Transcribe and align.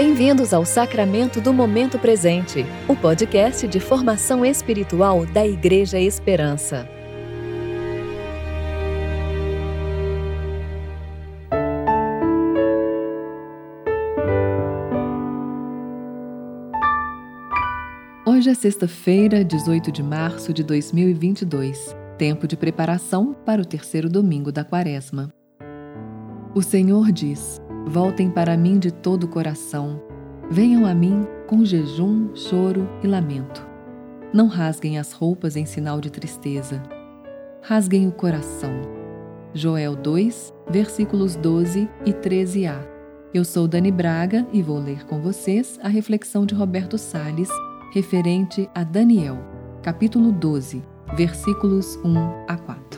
Bem-vindos 0.00 0.54
ao 0.54 0.64
Sacramento 0.64 1.40
do 1.40 1.52
Momento 1.52 1.98
Presente, 1.98 2.64
o 2.86 2.94
podcast 2.94 3.66
de 3.66 3.80
formação 3.80 4.44
espiritual 4.44 5.26
da 5.26 5.44
Igreja 5.44 5.98
Esperança. 5.98 6.88
Hoje 18.24 18.50
é 18.50 18.54
sexta-feira, 18.54 19.44
18 19.44 19.90
de 19.90 20.04
março 20.04 20.52
de 20.52 20.62
2022, 20.62 21.96
tempo 22.16 22.46
de 22.46 22.56
preparação 22.56 23.34
para 23.34 23.60
o 23.60 23.66
terceiro 23.66 24.08
domingo 24.08 24.52
da 24.52 24.64
Quaresma. 24.64 25.28
O 26.54 26.62
Senhor 26.62 27.10
diz: 27.10 27.60
Voltem 27.88 28.30
para 28.30 28.54
mim 28.54 28.78
de 28.78 28.90
todo 28.90 29.24
o 29.24 29.28
coração. 29.28 29.98
Venham 30.50 30.84
a 30.84 30.94
mim 30.94 31.26
com 31.46 31.64
jejum, 31.64 32.28
choro 32.36 32.86
e 33.02 33.06
lamento. 33.06 33.66
Não 34.30 34.46
rasguem 34.46 34.98
as 34.98 35.12
roupas 35.12 35.56
em 35.56 35.64
sinal 35.64 35.98
de 35.98 36.10
tristeza. 36.10 36.82
Rasguem 37.62 38.06
o 38.06 38.12
coração. 38.12 38.70
Joel 39.54 39.96
2, 39.96 40.52
versículos 40.68 41.34
12 41.34 41.88
e 42.04 42.12
13a. 42.12 42.78
Eu 43.32 43.42
sou 43.42 43.66
Dani 43.66 43.90
Braga 43.90 44.46
e 44.52 44.60
vou 44.60 44.78
ler 44.78 45.06
com 45.06 45.22
vocês 45.22 45.78
a 45.82 45.88
reflexão 45.88 46.44
de 46.44 46.54
Roberto 46.54 46.98
Salles 46.98 47.48
referente 47.94 48.68
a 48.74 48.84
Daniel, 48.84 49.38
capítulo 49.82 50.30
12, 50.30 50.84
versículos 51.16 51.96
1 52.04 52.18
a 52.46 52.56
4. 52.58 52.97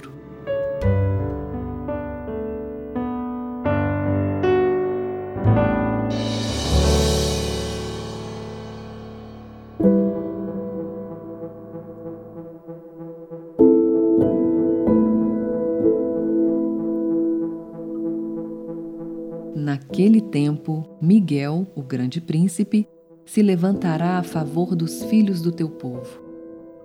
Naquele 19.55 20.21
tempo, 20.21 20.89
Miguel, 21.03 21.67
o 21.75 21.83
grande 21.83 22.21
príncipe, 22.21 22.87
se 23.27 23.43
levantará 23.43 24.19
a 24.19 24.23
favor 24.23 24.77
dos 24.77 25.03
filhos 25.05 25.43
do 25.43 25.51
teu 25.51 25.69
povo. 25.69 26.21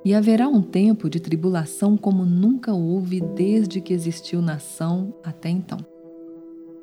E 0.03 0.13
haverá 0.13 0.47
um 0.47 0.61
tempo 0.61 1.09
de 1.09 1.19
tribulação 1.19 1.95
como 1.95 2.25
nunca 2.25 2.73
houve 2.73 3.21
desde 3.21 3.81
que 3.81 3.93
existiu 3.93 4.41
nação 4.41 5.13
até 5.23 5.49
então. 5.49 5.77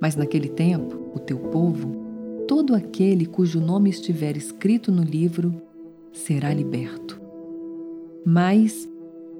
Mas 0.01 0.17
naquele 0.17 0.49
tempo, 0.49 1.11
o 1.15 1.19
teu 1.19 1.39
povo, 1.39 2.45
todo 2.49 2.75
aquele 2.75 3.27
cujo 3.27 3.61
nome 3.61 3.91
estiver 3.91 4.37
escrito 4.37 4.91
no 4.91 5.03
livro, 5.03 5.55
será 6.13 6.53
liberto. 6.53 7.21
Mas 8.25 8.89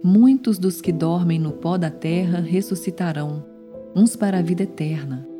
muitos 0.03 0.59
dos 0.59 0.81
que 0.81 0.93
dormem 0.93 1.39
no 1.39 1.53
pó 1.53 1.77
da 1.77 1.91
terra 1.91 2.41
ressuscitarão, 2.41 3.45
uns 3.95 4.17
para 4.17 4.39
a 4.39 4.43
vida 4.43 4.63
eterna 4.65 5.32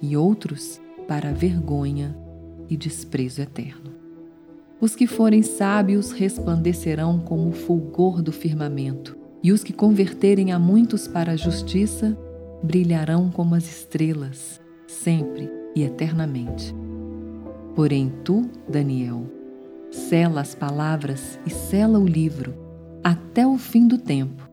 e 0.00 0.16
outros 0.16 0.80
para 1.06 1.32
vergonha 1.32 2.16
e 2.68 2.76
desprezo 2.76 3.40
eterno. 3.40 3.92
Os 4.80 4.94
que 4.94 5.06
forem 5.06 5.42
sábios 5.42 6.12
resplandecerão 6.12 7.18
como 7.18 7.48
o 7.48 7.52
fulgor 7.52 8.20
do 8.20 8.30
firmamento, 8.30 9.16
e 9.42 9.52
os 9.52 9.62
que 9.62 9.72
converterem 9.72 10.52
a 10.52 10.58
muitos 10.58 11.06
para 11.06 11.32
a 11.32 11.36
justiça 11.36 12.18
brilharão 12.62 13.30
como 13.30 13.54
as 13.54 13.64
estrelas, 13.64 14.60
sempre 14.86 15.48
e 15.74 15.82
eternamente. 15.82 16.74
Porém, 17.74 18.12
tu, 18.24 18.48
Daniel, 18.68 19.24
sela 19.90 20.40
as 20.40 20.54
palavras 20.54 21.38
e 21.46 21.50
sela 21.50 21.98
o 21.98 22.06
livro 22.06 22.54
até 23.04 23.46
o 23.46 23.56
fim 23.56 23.86
do 23.86 23.98
tempo. 23.98 24.48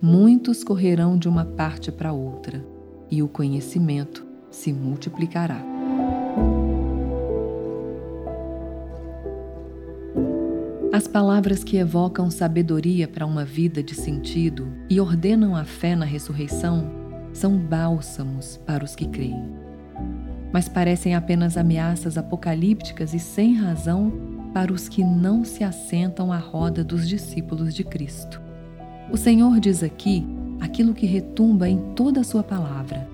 Muitos 0.00 0.62
correrão 0.62 1.16
de 1.18 1.28
uma 1.28 1.44
parte 1.44 1.90
para 1.90 2.12
outra, 2.12 2.64
e 3.10 3.22
o 3.22 3.28
conhecimento 3.28 4.31
se 4.52 4.72
multiplicará. 4.72 5.60
As 10.92 11.08
palavras 11.08 11.64
que 11.64 11.78
evocam 11.78 12.30
sabedoria 12.30 13.08
para 13.08 13.24
uma 13.24 13.46
vida 13.46 13.82
de 13.82 13.94
sentido 13.94 14.68
e 14.90 15.00
ordenam 15.00 15.56
a 15.56 15.64
fé 15.64 15.96
na 15.96 16.04
ressurreição 16.04 16.90
são 17.32 17.56
bálsamos 17.56 18.58
para 18.66 18.84
os 18.84 18.94
que 18.94 19.08
creem. 19.08 19.42
Mas 20.52 20.68
parecem 20.68 21.14
apenas 21.14 21.56
ameaças 21.56 22.18
apocalípticas 22.18 23.14
e 23.14 23.18
sem 23.18 23.54
razão 23.54 24.12
para 24.52 24.70
os 24.70 24.86
que 24.86 25.02
não 25.02 25.44
se 25.44 25.64
assentam 25.64 26.30
à 26.30 26.36
roda 26.36 26.84
dos 26.84 27.08
discípulos 27.08 27.74
de 27.74 27.84
Cristo. 27.84 28.38
O 29.10 29.16
Senhor 29.16 29.58
diz 29.60 29.82
aqui 29.82 30.26
aquilo 30.60 30.92
que 30.92 31.06
retumba 31.06 31.66
em 31.70 31.94
toda 31.94 32.20
a 32.20 32.24
sua 32.24 32.42
palavra 32.42 33.08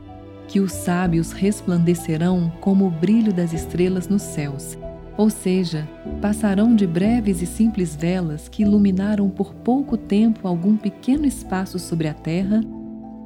que 0.48 0.58
os 0.58 0.72
sábios 0.72 1.30
resplandecerão 1.30 2.50
como 2.60 2.86
o 2.86 2.90
brilho 2.90 3.32
das 3.32 3.52
estrelas 3.52 4.08
nos 4.08 4.22
céus, 4.22 4.78
ou 5.16 5.28
seja, 5.28 5.86
passarão 6.22 6.74
de 6.74 6.86
breves 6.86 7.42
e 7.42 7.46
simples 7.46 7.94
velas 7.94 8.48
que 8.48 8.62
iluminaram 8.62 9.28
por 9.28 9.52
pouco 9.52 9.96
tempo 9.96 10.48
algum 10.48 10.76
pequeno 10.76 11.26
espaço 11.26 11.78
sobre 11.78 12.08
a 12.08 12.14
terra 12.14 12.62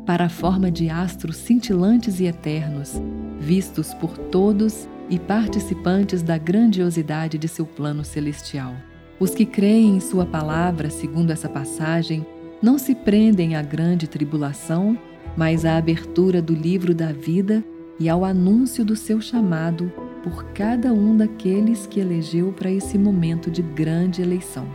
para 0.05 0.25
a 0.25 0.29
forma 0.29 0.71
de 0.71 0.91
astros 0.91 1.37
cintilantes 1.37 2.19
e 2.19 2.25
eternos, 2.25 3.01
vistos 3.39 3.95
por 3.95 4.19
todos 4.19 4.89
e 5.09 5.19
participantes 5.19 6.23
da 6.23 6.37
grandiosidade 6.37 7.39
de 7.39 7.47
seu 7.47 7.65
plano 7.65 8.05
celestial. 8.05 8.75
Os 9.21 9.31
que 9.31 9.47
creem 9.47 9.97
em 9.97 10.01
Sua 10.01 10.27
palavra, 10.27 10.91
segundo 10.91 11.31
essa 11.31 11.49
passagem, 11.49 12.27
não 12.61 12.79
se 12.79 12.95
prendem 12.95 13.55
à 13.55 13.63
grande 13.63 14.09
tribulação 14.09 14.99
mas 15.37 15.65
à 15.65 15.77
abertura 15.77 16.43
do 16.43 16.55
livro 16.55 16.95
da 16.95 17.13
vida 17.13 17.65
e 17.99 18.09
ao 18.09 18.25
anúncio 18.25 18.85
do 18.85 18.97
seu 18.97 19.21
chamado 19.21 19.93
por 20.23 20.45
cada 20.53 20.93
um 20.93 21.17
daqueles 21.17 21.87
que 21.87 22.01
elegeu 22.01 22.53
para 22.53 22.71
esse 22.71 22.97
momento 22.99 23.51
de 23.51 23.63
grande 23.63 24.23
eleição. 24.23 24.67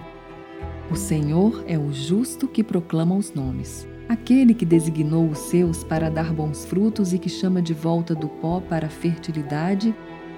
O 0.90 0.95
Senhor 0.95 1.63
é 1.68 1.78
o 1.78 1.91
justo 1.91 2.47
que 2.47 2.63
proclama 2.63 3.16
os 3.16 3.34
nomes, 3.34 3.88
aquele 4.07 4.53
que 4.53 4.66
designou 4.66 5.29
os 5.29 5.40
seus 5.40 5.84
para 5.84 6.09
dar 6.09 6.34
bons 6.34 6.66
frutos 6.66 7.13
e 7.13 7.19
que 7.19 7.29
chama 7.29 7.62
de 7.62 7.74
volta 7.74 8.16
do 8.16 8.28
pó 8.28 8.62
para 8.62 8.89
fertilidade 8.89 9.94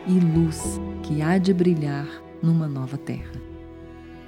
e 0.08 0.20
luz 0.20 0.80
que 1.04 1.22
há 1.22 1.38
de 1.38 1.54
brilhar 1.54 2.08
numa 2.42 2.68
nova 2.68 2.98
terra. 2.98 3.40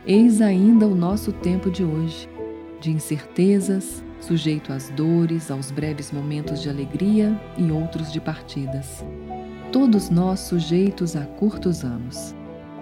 Eis 0.05 0.41
ainda 0.41 0.87
o 0.87 0.95
nosso 0.95 1.31
tempo 1.31 1.69
de 1.69 1.83
hoje, 1.83 2.27
de 2.79 2.91
incertezas, 2.91 4.03
sujeito 4.21 4.71
às 4.71 4.89
dores, 4.89 5.51
aos 5.51 5.71
breves 5.71 6.11
momentos 6.11 6.61
de 6.61 6.69
alegria 6.69 7.37
e 7.57 7.71
outros 7.71 8.11
de 8.11 8.21
partidas. 8.21 9.03
Todos 9.71 10.09
nós 10.09 10.39
sujeitos 10.41 11.15
a 11.15 11.25
curtos 11.25 11.83
anos, 11.83 12.35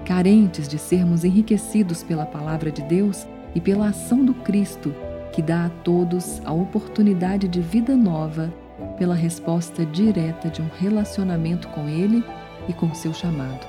carentes 0.05 0.67
de 0.67 0.78
sermos 0.78 1.23
enriquecidos 1.23 2.03
pela 2.03 2.25
palavra 2.25 2.72
de 2.72 2.81
Deus 2.83 3.28
e 3.55 3.61
pela 3.61 3.89
ação 3.89 4.23
do 4.23 4.33
Cristo, 4.33 4.94
que 5.31 5.41
dá 5.41 5.66
a 5.66 5.69
todos 5.69 6.41
a 6.45 6.51
oportunidade 6.51 7.47
de 7.47 7.61
vida 7.61 7.95
nova 7.95 8.53
pela 8.97 9.16
resposta 9.16 9.85
direta 9.85 10.49
de 10.49 10.61
um 10.61 10.67
relacionamento 10.79 11.67
com 11.69 11.88
Ele 11.88 12.23
e 12.67 12.73
com 12.73 12.94
seu 12.94 13.13
chamado. 13.13 13.66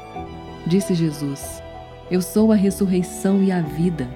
Disse 0.67 0.95
Jesus: 0.95 1.63
Eu 2.11 2.21
sou 2.21 2.53
a 2.53 2.57
ressurreição 2.57 3.43
e 3.43 3.53
a 3.53 3.61
vida. 3.61 4.09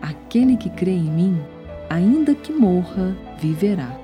Aquele 0.00 0.56
que 0.56 0.70
crê 0.70 0.92
em 0.92 1.10
mim, 1.10 1.40
ainda 1.90 2.36
que 2.36 2.52
morra, 2.52 3.16
viverá. 3.40 3.98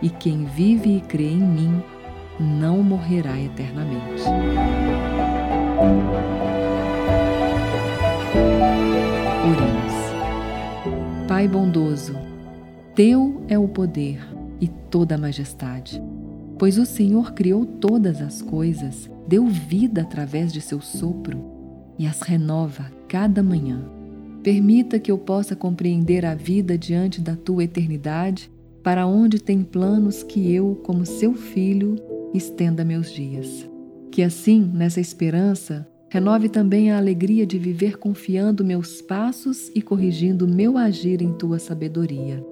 E 0.00 0.08
quem 0.08 0.46
vive 0.46 0.96
e 0.96 1.00
crê 1.02 1.28
em 1.28 1.42
mim, 1.42 1.82
não 2.40 2.82
morrerá 2.82 3.38
eternamente. 3.38 4.22
Oremos. 9.44 11.28
Pai 11.28 11.46
bondoso, 11.46 12.16
Teu 12.94 13.44
é 13.46 13.58
o 13.58 13.68
poder 13.68 14.26
e 14.58 14.66
toda 14.66 15.16
a 15.16 15.18
majestade, 15.18 16.02
pois 16.58 16.78
o 16.78 16.86
Senhor 16.86 17.32
criou 17.32 17.66
todas 17.66 18.22
as 18.22 18.40
coisas, 18.40 19.10
deu 19.28 19.46
vida 19.46 20.00
através 20.00 20.52
de 20.52 20.62
seu 20.62 20.80
sopro 20.80 21.44
e 21.98 22.06
as 22.06 22.22
renova 22.22 22.90
cada 23.06 23.42
manhã. 23.42 23.99
Permita 24.42 24.98
que 24.98 25.10
eu 25.10 25.18
possa 25.18 25.54
compreender 25.54 26.24
a 26.24 26.34
vida 26.34 26.78
diante 26.78 27.20
da 27.20 27.36
tua 27.36 27.64
eternidade, 27.64 28.50
para 28.82 29.06
onde 29.06 29.38
tem 29.38 29.62
planos 29.62 30.22
que 30.22 30.52
eu, 30.52 30.80
como 30.82 31.04
seu 31.04 31.34
filho, 31.34 31.96
estenda 32.32 32.84
meus 32.84 33.12
dias. 33.12 33.68
Que 34.10 34.22
assim, 34.22 34.62
nessa 34.74 35.00
esperança, 35.00 35.86
renove 36.08 36.48
também 36.48 36.90
a 36.90 36.96
alegria 36.96 37.46
de 37.46 37.58
viver 37.58 37.98
confiando 37.98 38.64
meus 38.64 39.02
passos 39.02 39.70
e 39.74 39.82
corrigindo 39.82 40.48
meu 40.48 40.78
agir 40.78 41.20
em 41.20 41.34
tua 41.34 41.58
sabedoria. 41.58 42.44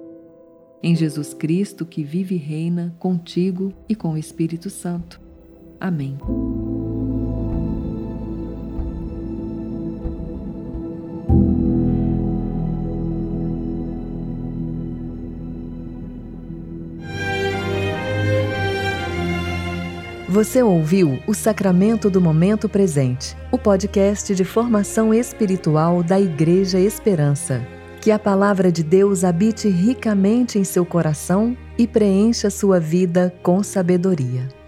Em 0.81 0.95
Jesus 0.95 1.33
Cristo, 1.33 1.85
que 1.85 2.03
vive 2.03 2.35
e 2.35 2.37
reina 2.37 2.95
contigo 2.99 3.73
e 3.89 3.95
com 3.95 4.13
o 4.13 4.17
Espírito 4.17 4.69
Santo. 4.69 5.19
Amém. 5.79 6.17
Você 20.29 20.61
ouviu 20.61 21.17
o 21.25 21.33
Sacramento 21.33 22.07
do 22.07 22.21
Momento 22.21 22.69
Presente, 22.69 23.35
o 23.51 23.57
podcast 23.57 24.35
de 24.35 24.45
formação 24.45 25.11
espiritual 25.11 26.03
da 26.03 26.21
Igreja 26.21 26.79
Esperança. 26.79 27.65
Que 27.99 28.11
a 28.11 28.19
palavra 28.19 28.71
de 28.71 28.83
Deus 28.83 29.23
habite 29.23 29.67
ricamente 29.67 30.59
em 30.59 30.63
seu 30.63 30.85
coração 30.85 31.57
e 31.79 31.87
preencha 31.87 32.51
sua 32.51 32.79
vida 32.79 33.33
com 33.41 33.63
sabedoria. 33.63 34.58